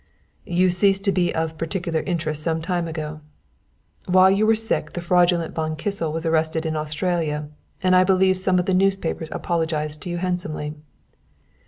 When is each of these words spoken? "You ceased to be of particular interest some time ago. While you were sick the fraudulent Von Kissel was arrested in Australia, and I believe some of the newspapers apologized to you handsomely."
"You 0.47 0.71
ceased 0.71 1.03
to 1.05 1.11
be 1.11 1.31
of 1.31 1.59
particular 1.59 1.99
interest 2.01 2.41
some 2.41 2.59
time 2.59 2.87
ago. 2.87 3.21
While 4.07 4.31
you 4.31 4.47
were 4.47 4.55
sick 4.55 4.93
the 4.93 4.99
fraudulent 4.99 5.53
Von 5.53 5.75
Kissel 5.75 6.11
was 6.11 6.25
arrested 6.25 6.65
in 6.65 6.75
Australia, 6.75 7.49
and 7.83 7.95
I 7.95 8.03
believe 8.03 8.39
some 8.39 8.57
of 8.57 8.65
the 8.65 8.73
newspapers 8.73 9.29
apologized 9.31 10.01
to 10.01 10.09
you 10.09 10.17
handsomely." 10.17 10.73